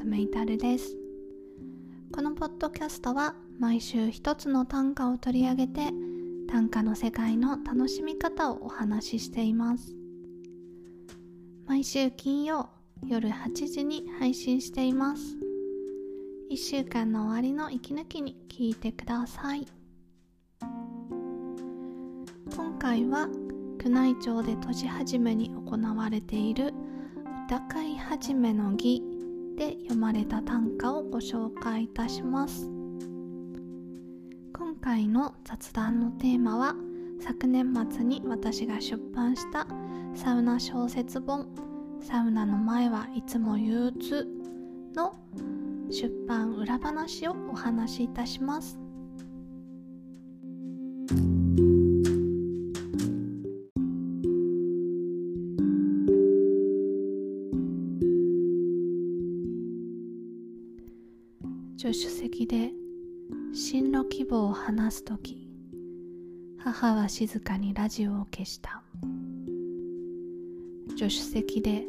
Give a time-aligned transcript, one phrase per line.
[0.00, 0.96] 夏目いたるです。
[2.10, 5.90] このポッドキャストは毎週一つの短歌を取り上げて
[6.48, 9.94] 短歌の世界の楽しみ方をお話ししています。
[11.66, 12.70] 毎週金曜
[13.06, 15.36] 夜8時に配信しています。
[16.50, 19.66] 1週間の終わりの息抜きに聞いてください。
[22.56, 23.28] 今回は
[23.84, 26.72] 宮内庁で年始めに行われている
[27.48, 29.09] 歌会始めの儀。
[29.60, 32.64] で読まれた短歌をご紹介いたします。
[34.54, 36.74] 今回の雑談のテーマは
[37.20, 39.66] 昨年末に私が出版した
[40.14, 41.46] サウナ小説本
[42.00, 44.26] 「サウナの前はいつも憂鬱」
[44.96, 45.14] の
[45.90, 48.78] 出版裏話をお話しいたします。
[61.92, 62.70] 助手席で
[63.52, 65.48] 進路希望を話す時
[66.56, 68.84] 母は静かにラジオを消した。
[70.90, 71.86] 助手席で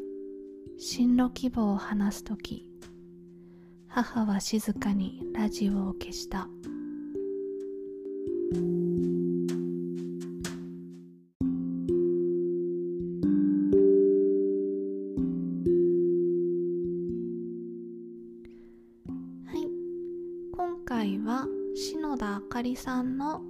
[0.80, 2.68] 進路希望を話す時
[3.90, 6.48] 母は静かにラジオを消した。
[22.82, 23.44] さんの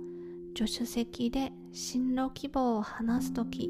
[0.58, 3.70] 助手席で進路希望を話す時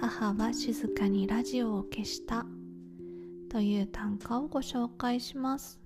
[0.00, 2.44] 母は静かにラジオを消した
[3.48, 5.78] という短歌をご紹介します。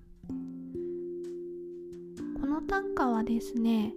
[2.39, 3.93] この短歌はですね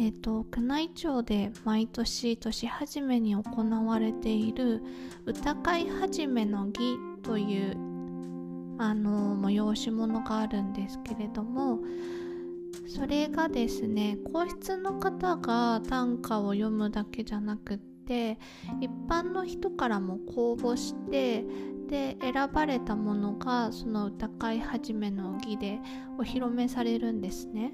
[0.00, 3.42] えーと、宮内庁で毎年年始めに行
[3.86, 4.80] われている
[5.26, 7.72] 歌会始めの儀という
[8.78, 11.80] あの催し物があるんですけれども
[12.86, 18.38] それがですね皇室の方が短歌を読むだけじゃなくって
[18.80, 21.44] 一般の人からも公募して
[21.88, 25.78] で選ばれたものがその歌会始めの儀で
[26.18, 27.72] お披露目されるんですね。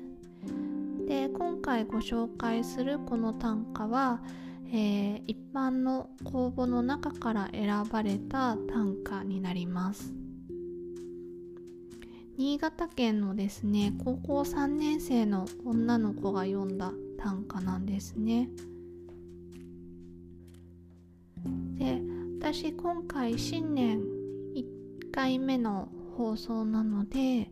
[1.06, 4.22] で今回ご紹介するこの短歌は、
[4.68, 10.14] えー、一般の公募の中から選ばれた短歌になります
[12.36, 18.48] 新潟県のですね高校3年生の女の子が読んだ短歌なんですね。
[21.76, 22.00] で
[22.40, 24.00] 私今回新年
[24.54, 27.50] 1回目の放送なので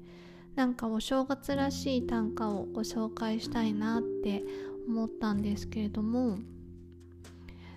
[0.55, 4.43] なんかお正月らしい短歌をご紹介したいなって
[4.89, 6.39] 思ったんですけれども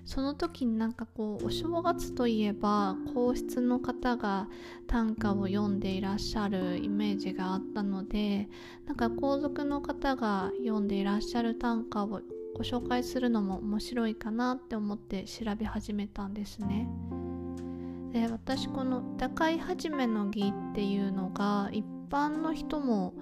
[0.06, 4.48] その時になんかこうお正月といえば皇室の方が
[4.88, 8.48] 短歌を読んでいらっしゃるイメージがあったので
[8.86, 12.22] なんか皇族の方が読んでいらっしゃる短歌を
[12.56, 16.88] ご紹介するのも面白いかなって思って調べ始めたんですね。
[18.14, 23.14] で私この「歌会始めの儀」っていうのが一般の人も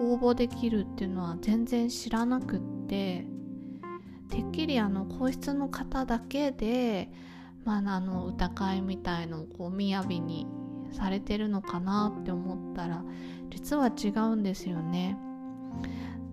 [0.00, 3.26] 応募できるっていうのは全然知らなくって
[4.32, 7.10] てっきりあの皇室の方だけで、
[7.66, 10.46] まあ、あの歌会みたいのをこう雅に
[10.90, 13.04] されてるのかなって思ったら
[13.50, 15.18] 実は違うんですよね。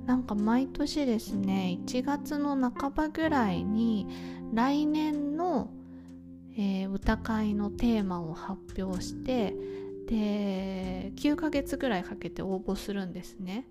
[0.06, 4.08] なんか毎年ですね1月の半ばぐらいに
[4.54, 5.70] 来年の、
[6.58, 9.56] えー、歌会のテーマを発表して
[10.08, 13.68] で9ヶ月ぐらいかけて応募するんですね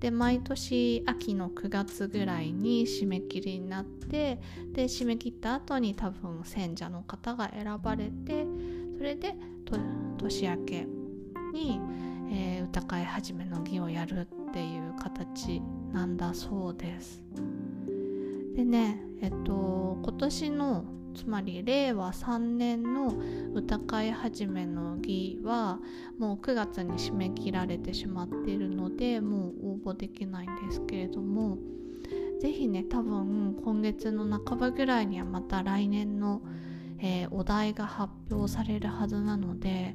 [0.00, 4.38] で毎年秋の9月ぐらいに締め切りになって
[4.72, 8.46] で締め切った後に多分選者の方が選ばれて
[8.98, 9.34] それで
[10.18, 10.86] 年明け
[11.52, 11.80] に、
[12.30, 15.60] えー、歌会始めの儀をやるっていう形
[15.92, 17.22] なんだそうです。
[18.54, 20.84] でねえっと今年の
[21.16, 23.14] つまり令和3年の
[23.54, 25.78] 歌会始めの儀は
[26.18, 31.56] もう9月に締め切られてしまっているのでもう応募できないんですけれども
[32.40, 36.42] 是非ね多分今月の半ばぐらいにはまた来年の、
[36.98, 39.94] えー、お題が発表されるはずなので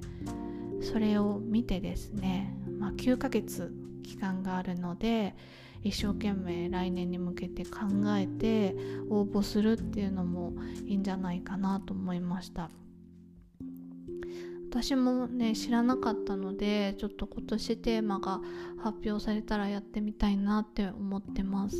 [0.81, 3.71] それを見てですね、まあ、9ヶ月
[4.01, 5.35] 期間があるので
[5.83, 7.80] 一生懸命来年に向けて考
[8.18, 8.75] えて
[9.10, 10.54] 応募するっていうのも
[10.86, 12.69] いいんじゃないかなと思いました。
[14.69, 18.39] 私もね知らなかったのでちょっと今年テーマが
[18.81, 21.75] 発表されたらやってみたいなって思ってます。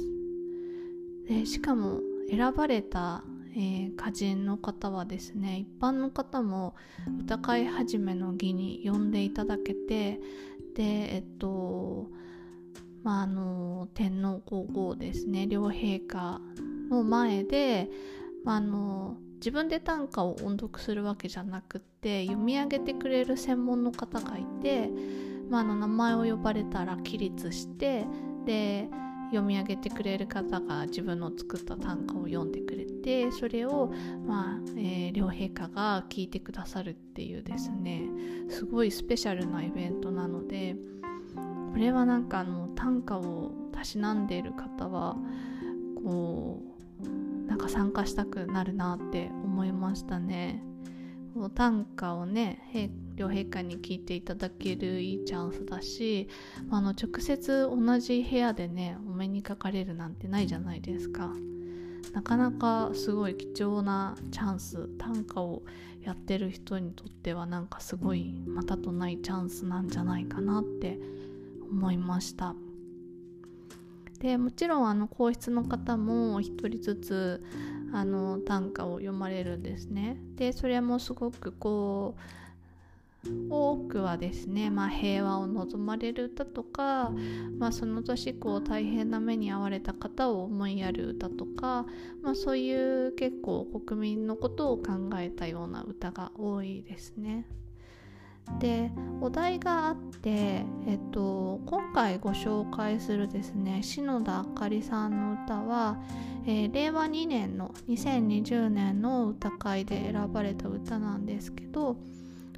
[1.28, 3.24] でしかも選ばれた、
[3.56, 6.76] えー、歌人の方はですね一般の方も
[7.22, 10.20] 歌会始めの儀に呼んでいただけて
[10.76, 12.10] でえっと
[13.04, 15.48] まああの天皇皇后ですね。
[15.48, 16.40] 両陛下
[16.90, 17.90] の前で、
[18.44, 24.90] まあ、あの自分で短歌を音読するわけじゃなくって読み上げてくれる専門の方がいて、
[25.50, 28.06] まあ、あの名前を呼ばれたら起立して
[28.46, 28.88] で
[29.32, 33.92] 読み上げてくれる方が自分の作った短歌を読んでくれてそれを、
[34.28, 38.04] まあえー、両陛下が聞いてくださるっていうですね
[38.50, 40.76] すごいスペシャルなイベントなので
[41.72, 45.16] これはなんかあの短歌をたしなんでいる方は
[46.04, 46.62] こ
[47.04, 50.64] うなんか参加したくなるなって思いましたね。
[51.34, 56.28] こう短歌をね両陛下に聞いていただけるいいチャンスだし
[56.70, 61.32] あの直接同じ部屋でねお目にかかれるなんてないじゃないですか
[62.14, 65.64] なかなかすごい貴重なチャンス短歌を
[66.02, 71.00] やってる人にとってはなんかすごいまたとないチャンスなんじゃないかなって
[71.72, 72.56] 思いました
[74.20, 77.44] でもちろんあの皇室の方も一人ずつ
[77.94, 82.22] あの短歌を読まれるんですねでそれもすごくこう
[83.50, 87.12] 多くはですね、まあ、平和を望まれる歌とか、
[87.60, 91.86] まあ、その年こう大変な目に遭われた方を思いやる歌とか、
[92.24, 97.48] まあ、そういう結構国民のことを考えたような歌が多いですね。
[98.60, 100.30] でお題があって、
[100.88, 105.98] えっと、今回ご紹介するですね篠田あかりさんの歌は、
[106.46, 111.98] えー、令和2年の2020年の歌会で選ばれた歌なんですけど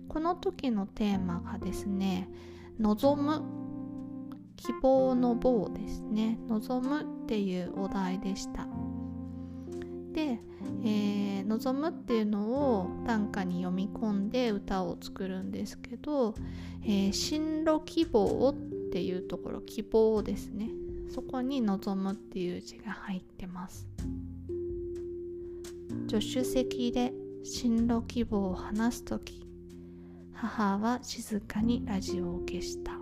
[0.07, 2.29] この時のテーマがですね
[2.79, 3.63] 望む
[4.63, 6.39] 希望の棒ですね。
[6.47, 8.65] 望むっていうお題でした。
[10.13, 10.39] で、
[10.83, 16.35] えー、望むっていうのを短歌に読み込んで歌を作るんですけど、
[16.83, 20.69] えー、進路希望っていうところ希望ですね。
[21.09, 23.87] そこに望むっていう字が入ってます。
[26.07, 27.13] 助手席で
[27.43, 29.45] 進路希望を話す時
[30.33, 32.93] 母は静かにラジオを消した。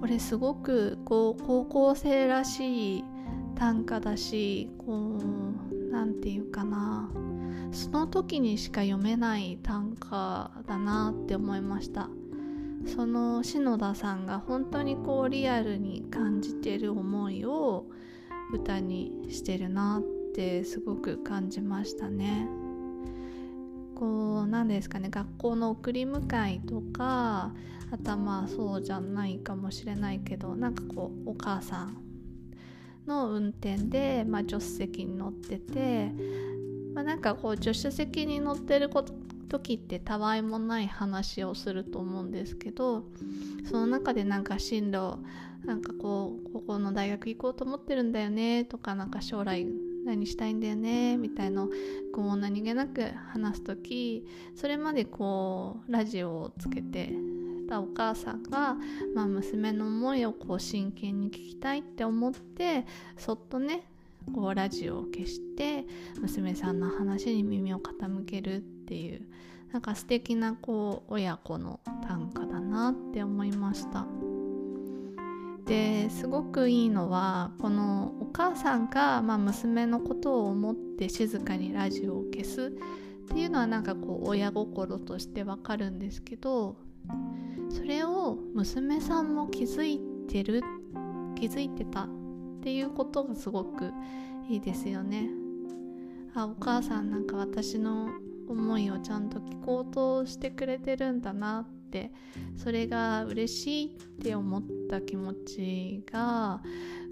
[0.00, 3.04] これすごくこう高校生らしい
[3.60, 7.10] 短歌だしこう何て言うかな。
[7.72, 12.08] その時にしか読めない短歌だなって思いました。
[12.86, 17.84] その篠田さんが本当にこうリアルに感じてる思いを
[18.50, 22.48] 歌にしてるなってすごく感じましたね。
[23.94, 25.10] こう何ですかね。
[25.10, 27.52] 学校の送り迎えとか
[27.90, 32.09] あとはまあそうじゃないかもしれないけどなんかこうお母さん
[33.10, 36.12] の運転で、まあ、助手席に乗ってて、
[36.94, 38.88] まあ、なんかこう助手席に乗ってる
[39.48, 43.04] 時ってたわいもない話をすると思うんですけど
[43.68, 45.18] その中でなんか進路
[45.64, 49.66] なんかこうここの大学行こうと思ってるんだよねとかなんか将来
[50.06, 51.68] 何したいんだよねみたいの
[52.14, 53.02] こう何気なく
[53.32, 54.24] 話す時
[54.54, 57.12] それまでこうラジオをつけて
[57.70, 58.76] たお母さんが、
[59.14, 62.84] まあ、娘の思いをこう真剣に聞きたいって思って
[63.16, 63.84] そっとね
[64.34, 65.86] こうラジオを消して
[66.20, 69.22] 娘さんの話に耳を傾けるっていう
[69.72, 74.04] なんか素敵なこう親子の短歌だなって思いました。
[75.64, 86.74] ですごくいいのはこのお母さんが、まあ、娘のことを思って静かにラジオを消すっていうのはなんかこう親心としてわかるんですけど
[87.70, 90.62] それを娘さんも気づいてる
[91.36, 92.08] 気づいてたっ
[92.62, 93.92] ていうことがすごく
[94.48, 95.30] いいですよね。
[96.34, 98.10] あお母さんなんか私の
[98.48, 102.12] 思いをちゃんと聞こうとしてくれてるんだなって
[102.56, 106.60] それが嬉しいって思った気持ちが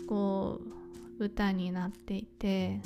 [0.08, 0.60] こ
[1.18, 2.80] う歌になっていて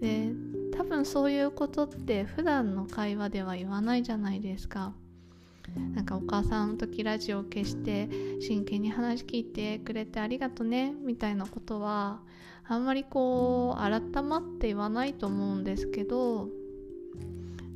[0.00, 0.32] で
[0.76, 4.92] 多分そういうことって普段の会話では言わないじゃないですか。
[5.94, 8.08] なんかお母さんの時ラジオを消して
[8.40, 12.20] 真剣に話聞いてくれてありがとねみたいなことは
[12.68, 16.48] あんまりこう改まって言わないと思うんですけど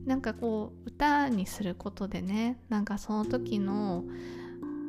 [0.07, 4.05] なんかこう歌にすることでねなんかその時の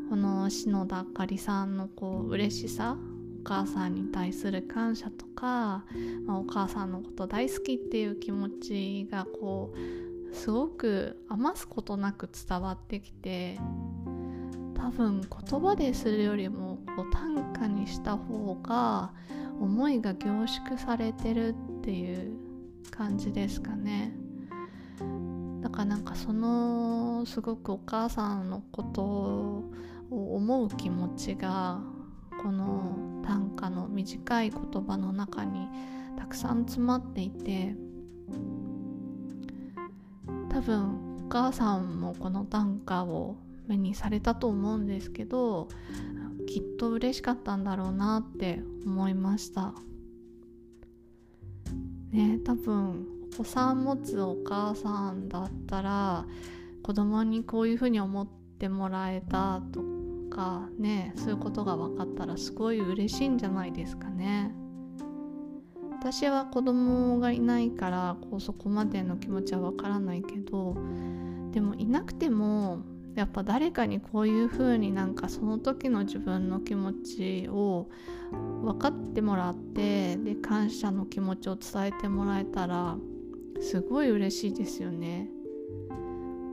[0.09, 2.97] この篠田あかりさんのこう嬉しさ
[3.41, 5.83] お母さんに対する感謝とか、
[6.25, 13.59] まあ、お母さんのこと大好きっていう気持ちがこうすごく余すことなく伝わってきて
[14.75, 19.13] 多分言葉でするよりもこう短歌にした方が
[19.59, 22.35] 思いが凝縮されてるっていう
[22.89, 24.13] 感じですかね。
[25.61, 29.63] だからなんかそのすごくお母さんのことを
[30.09, 31.79] 思う気持ちが
[32.41, 35.67] この短歌の短い言葉の中に
[36.17, 37.75] たくさん詰まっていて
[40.51, 45.69] 多分お母さんもこの短歌を目にされたと思うんですけど
[46.45, 49.73] きっと嬉しかったんだろうなって思いました。
[52.11, 56.25] ね多分お子さん持つお母さんだったら
[56.83, 58.27] 子供にこういうふうに思っ
[58.59, 59.81] てもらえたと
[60.29, 64.53] かねそういうことが分かったらすごい嬉しいんじゃないですかね。
[66.01, 70.75] 私は子供がいないからこうそこまでの気持ちはわからないけど
[71.51, 72.79] でもいなくても
[73.13, 77.87] やっぱ誰かにこういう風になんかその時の自分の気持ちを
[78.63, 82.97] 分かってもらってで感謝の気持ちを伝えてもらえたら
[83.61, 85.29] すごい嬉しいですよね。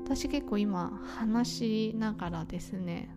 [0.09, 3.11] 私結構今話しながらですね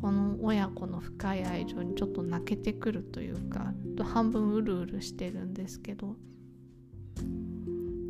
[0.00, 6.16] この親子の深い愛情にちょっと泣けてくるというか半分うるうるしてるんですけど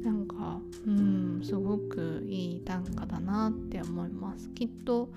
[0.05, 5.09] なんかうんすごくいい短歌だなって思いますきっと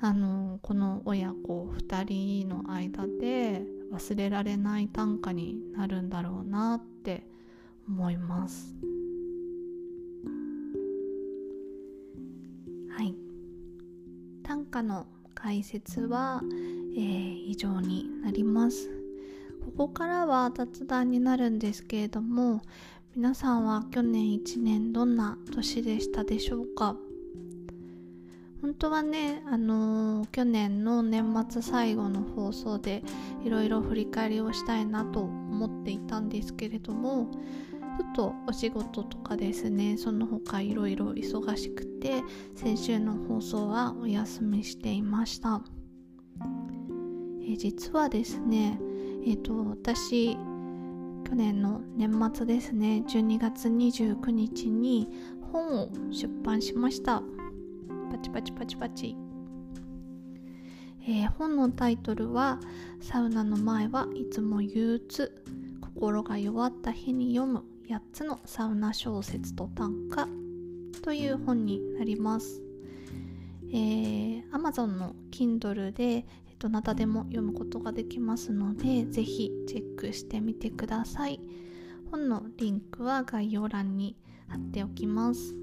[0.00, 3.62] あのこの親子2人の間で
[3.92, 7.26] 忘れられない短歌になるんだろうなって
[7.86, 8.74] 思います。
[12.92, 13.14] はい。
[14.42, 16.42] 短歌の解説は、
[16.94, 18.90] えー、以上になります。
[19.64, 22.62] ここからは雑談になるんですけれども
[23.14, 26.96] 皆さんは去年1年どんな年でしたでしょうか？
[28.60, 33.02] 本当はね、あのー、去年の年末最後の放送で
[33.44, 37.30] いろいろ振り返りをしたいなと思っていたんですけれども
[37.98, 42.22] ちょっとお仕事とかですねその他いろいろ忙しくて
[42.54, 45.62] 先週の放送はお休みしていました、
[47.46, 48.78] え実はですね
[49.26, 50.34] えっ、ー、と私
[51.28, 55.08] 去年の年末ですね12月29日に
[55.52, 57.22] 本を出版しました。
[58.10, 59.16] パチパチパチパチ。
[61.04, 62.60] えー、本のタイトルは
[63.00, 65.42] 「サウナの前はいつも憂鬱
[65.80, 67.71] 心が弱った日に読む。
[67.92, 70.26] 8つのサウナ小説と短歌
[71.02, 72.62] という本になります。
[73.70, 76.24] えー、Amazon の Kindle で、え
[76.58, 81.38] どなたでも読むことができますので、ぜひチェックしてみてください。
[82.10, 84.16] 本のリンクは概要欄に
[84.48, 85.54] 貼っておきます。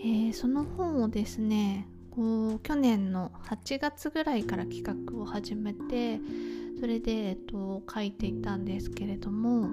[0.00, 6.20] えー、その本をですねこう去年の8月ぐらいから企画を始めて
[6.78, 9.68] それで、えっと、書いていたんですけれども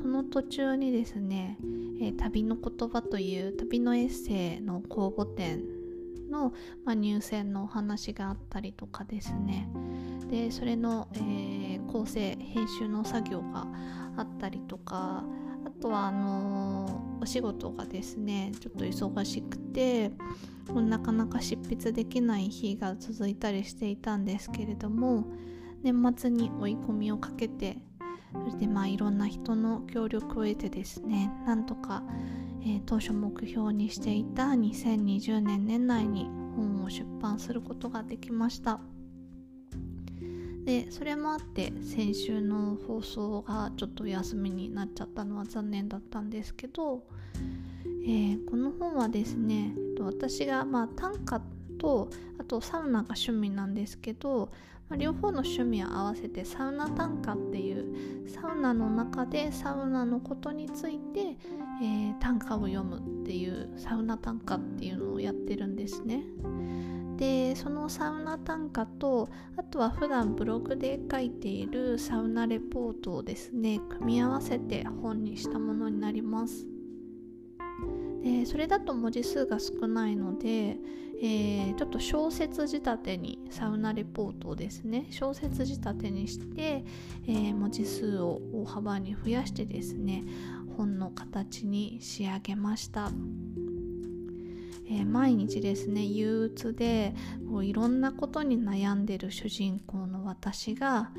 [0.00, 1.58] その途中にですね
[2.00, 5.62] 「えー、旅の言葉」という旅のエッセイの公募展
[6.30, 6.52] の、
[6.84, 9.68] まあ、入選のお話があったりとかですね。
[10.30, 13.66] でそれの、えー、構成編集の作業が
[14.16, 15.24] あったりとか
[15.64, 20.12] あとはあのー、お仕事がですねちょっと忙しくて
[20.72, 25.24] なかなか執筆できない日が続いたりしていたんですけれども
[25.82, 27.78] 年末に追い込みをかけて
[28.32, 32.02] それでまあいろんな人の協力を得てですねなんとか、
[32.62, 36.24] えー、当初目標にしていた2020年年内に
[36.56, 38.80] 本を出版することができました。
[40.64, 47.02] でそれもあって先週の放送がちょっとお休みになっちゃったのは残念だったんですけど、
[48.04, 51.40] えー、この本はですね私がまあ短歌
[51.78, 52.10] と
[52.50, 54.50] とサウナが趣味なんですけど
[54.90, 61.36] まあ、両方の趣味を合わせてサウナ短歌っていうサウナの中でサウナのことについて、
[61.80, 66.24] えー、短歌を読むっていうサウナ短歌っていうのをやってるんですね。
[67.16, 76.66] でそのサウナ短歌とあとは普段ブログで書いているサウナレポートをですね組み合わせて本にしたものになります。
[78.24, 80.78] でそれだと文字数が少ないので、
[81.22, 86.84] えー、ちょっと小説仕立てにサウナレポートをですね小説仕立てにして、
[87.26, 90.24] えー、文字数を大幅に増やしてですね
[90.78, 93.10] 本の形に仕上げました。
[94.86, 97.14] えー、毎日ですね憂鬱で
[97.48, 101.12] こういろんなことに悩んでる主人公の私が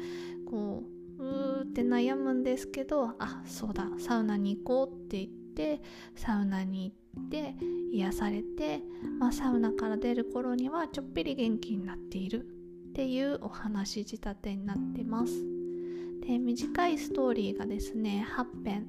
[0.50, 0.84] こ
[1.20, 5.82] ううーって悩むんですけどあそうだサウナに行こうって言って
[6.16, 7.01] サウナに行って
[7.92, 8.82] 癒されて、
[9.20, 12.46] まあ、サウナから出る頃にはちょっぴり元気になっている
[12.90, 15.34] っていうお話仕立てになってます。
[16.26, 18.86] で短いストーリーがですね8編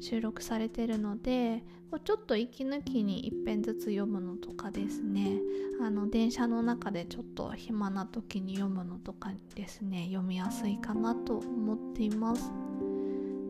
[0.00, 1.64] 収録されてるので
[2.04, 5.40] ちょっと息抜きに1編ずつ読むのとかですね。
[5.82, 12.52] あの電車の中でちょっと暇な時に読むのとかですね読みやすいかなと思っています。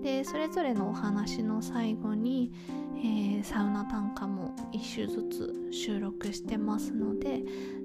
[0.03, 2.53] でそれぞれのお話の最後に、
[2.97, 7.43] えー、サウナ短歌も1首ずつ収録してますので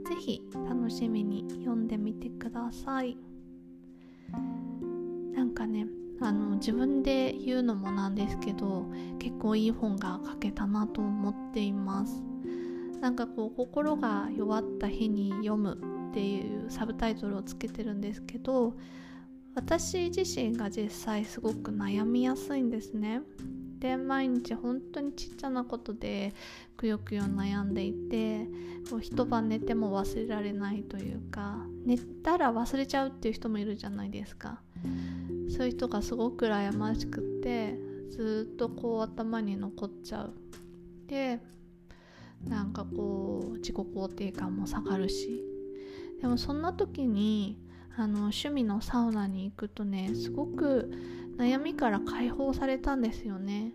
[0.07, 3.17] 是非楽しみに読んでみてください。
[5.33, 5.87] なんかね
[6.21, 8.85] あの自分で言うのもなんですけど
[9.19, 12.23] 結構いい本が書けたなと思っています。
[13.01, 15.77] なんかこう心が弱った日に読む
[16.09, 18.73] っていうサブタイトルをつけてるんですけど
[19.55, 23.21] 私自身が実際すごく悩みやすいんですね。
[23.79, 26.33] で毎日本当にちっちゃなことで
[26.75, 28.47] くよくよ悩んでいて
[28.89, 34.61] こう一晩寝ても忘れられないというか寝たら忘れちゃうっていう人もいるじゃないですか。
[35.49, 40.33] そういう人がすごく羨ましくってずっとこう頭に残っちゃう。
[41.07, 41.39] で
[42.43, 45.43] なんかこう自己肯定感も下がるし。
[46.21, 47.59] でもそんな時に
[47.97, 50.91] あの趣味のサウナに行くとねすごく
[51.37, 53.71] 悩みから解放されたんですよね。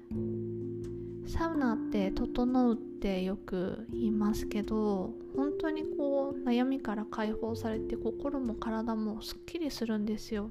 [1.26, 10.50] サウナって整うってよく言いますけど本当にこう悩みから解放されて心も体もすっきりするんですよ。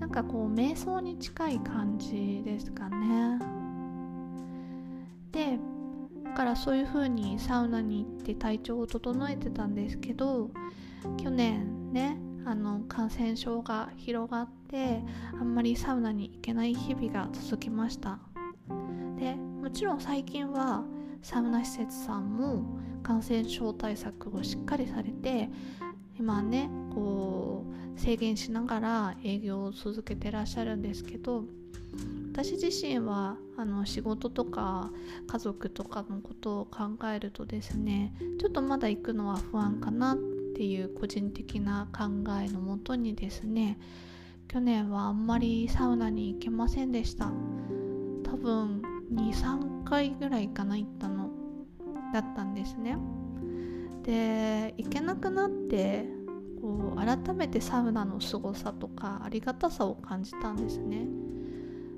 [0.00, 3.38] なんかこう瞑想に近い感じですかね。
[5.32, 5.58] で
[6.24, 10.50] だからそういう風にサウナに行って体調を整えてたんですけど
[11.16, 18.18] 去年ねあの感染症が広がってあんまりサウナに行けない日々が続きました。
[19.18, 20.84] でもちろん最近は
[21.22, 22.62] サウナ施設さんも
[23.02, 25.48] 感染症対策をしっかりされて
[26.18, 27.64] 今ねこ
[27.96, 31.44] う制限しながら営業を続けてらっしゃるんですけど
[32.32, 34.90] 私自身はあの仕事とか
[35.26, 42.04] 家族とかのことを考えるとですねちょっとまだ行くのは不安かなってていう個人的な考
[42.42, 43.78] えのもとにですね
[44.48, 47.26] 去年はあんまりサウナに行けませんでした。
[48.24, 48.80] 多分
[49.12, 51.28] 23回ぐらいかな行ったの
[52.14, 52.96] だったんですね。
[54.02, 56.08] で行けなくなって
[56.62, 61.06] こう改めてサウナの凄さとかありがたさを感じたんですね。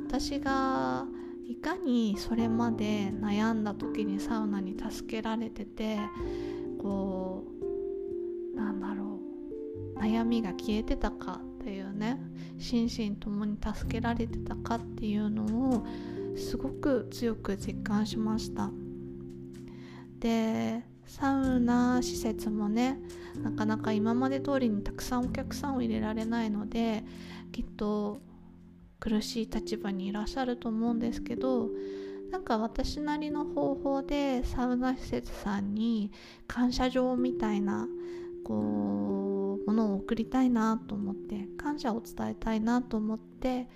[0.09, 1.07] 私が
[1.47, 5.99] いかにそれまで悩んだ時にサウナに助けられてて
[6.81, 7.68] こう
[8.59, 9.21] なんだろ
[9.97, 9.99] う。
[9.99, 12.21] 悩みが消えてたかっていうね。
[12.59, 15.87] 心身ともに助けられてたかっていうのを
[16.37, 18.71] すごく強く実感しました。
[20.19, 22.99] でサウナ施設もね
[23.43, 27.05] なかなか今まで通りにたくさんお客さんを入れられないので
[27.53, 28.21] きっと
[29.01, 31.71] 苦しい立場にいらっしゃると思うんですけど
[32.31, 36.13] なんか私なりの方法でサウナ施設さんに
[36.47, 37.89] 感謝状みたいな
[38.49, 43.69] こうものを送りたいなと思って感謝を伝えたいなと思って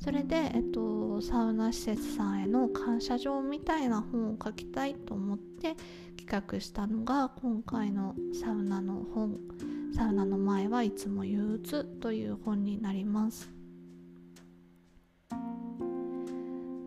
[0.00, 5.76] それで、えっと、サウナ施設さんへの感謝状みたいな本を書きたいと思って
[6.18, 9.38] 企画したのが今回のサウナの本
[9.96, 13.50] 「サウナの前はいつも憂鬱」という本になります。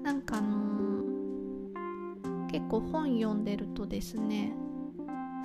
[0.04, 4.54] なんかあのー、結構本読んでるとですね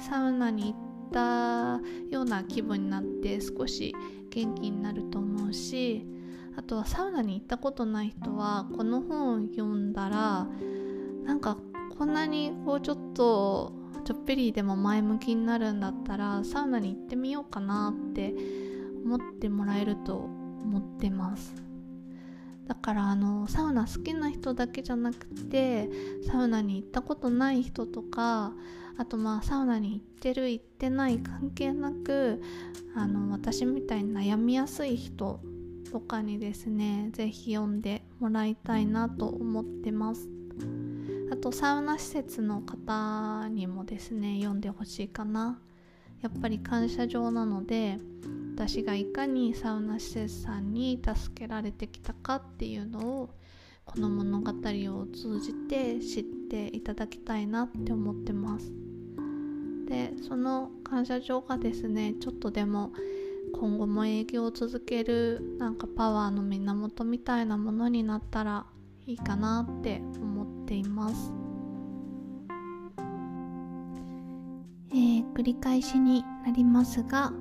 [0.00, 3.94] サウナに行ったような気分になって少し
[4.30, 6.06] 元気になると思うし
[6.56, 10.46] あとはサウナに行ったことない人はこの本を読んだら
[11.24, 11.56] なんか
[11.98, 13.72] こんなにこうちょっと
[14.04, 18.34] ちょっぴりでも前向きになるんだったらサウナに行ってみようかなって
[19.04, 21.63] 思ってもらえると思ってます。
[22.66, 25.88] だからあのサウナ好きな人だけじゃなくて
[26.26, 28.52] サウナに行ったことない人とか
[28.96, 32.42] あとまあサウナに行ってる行ってない関係なく
[32.94, 35.40] あの私みたいに悩みやすい人
[35.90, 40.28] とかにですね是非読んでもらいたいなと思ってます。
[41.30, 45.58] あとサウナ施設の方にもですね読んでほしいかな。
[46.24, 47.98] やっぱり感謝状なので
[48.54, 53.30] 私がいかにサウナ施設さんに助けられてきたかっていうのを
[53.84, 58.72] この物語を通じて知っていただきたいなって思ってます。
[59.86, 62.92] でその感謝状がですねちょっとでも
[63.52, 68.64] 今後も営業を続けるなんかパワーの源みたいなものになったら
[69.06, 71.30] いいかなって思っています、
[75.34, 77.32] 繰り返しになりますが、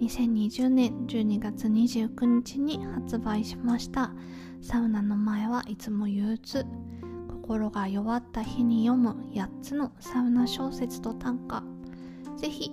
[0.00, 4.12] 2020年12月29日に発売しました。
[4.60, 6.66] サウナの前はいつも憂鬱。
[7.30, 11.62] 心が弱った日に読む8つのサウナ小説と短歌。
[12.36, 12.72] ぜひ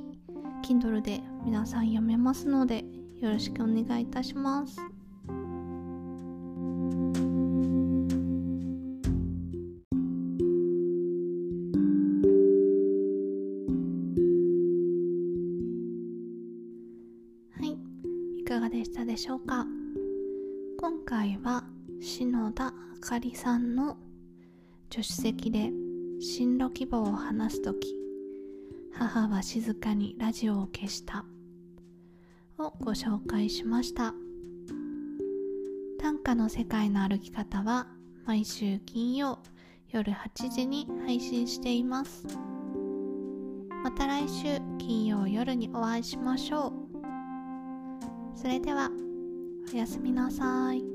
[0.63, 2.83] Kindle で皆さん読めますので
[3.19, 4.92] よろしくお願いいたします。
[18.53, 19.65] かがでしたでしょうか？
[20.79, 21.63] 今回は
[21.99, 23.97] 篠田あかりさんの
[24.91, 25.71] 助手席で
[26.19, 27.95] 進路希望を話す時
[28.93, 31.25] 母は静かにラジオを消した
[32.59, 34.13] をご紹介しました。
[35.99, 37.87] 短歌の世界の歩き方は
[38.27, 39.39] 毎週金曜
[39.89, 42.27] 夜8時に配信しています。
[43.83, 46.82] また来週金曜夜にお会いしましょう。
[48.43, 48.91] それでは
[49.73, 50.92] おやすみなさい。